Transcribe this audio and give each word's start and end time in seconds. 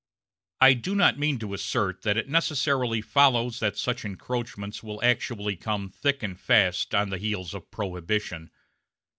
I 0.59 0.73
do 0.73 0.95
not 0.95 1.19
mean 1.19 1.37
to 1.37 1.53
assert 1.53 2.01
that 2.01 2.17
it 2.17 2.27
necessarily 2.27 3.01
follows 3.01 3.59
that 3.59 3.77
such 3.77 4.03
encroachments 4.03 4.81
will 4.81 4.99
actually 5.03 5.55
come 5.55 5.91
thick 5.91 6.23
and 6.23 6.39
fast 6.39 6.95
on 6.95 7.11
the 7.11 7.19
heels 7.19 7.53
of 7.53 7.69
Prohibition. 7.69 8.49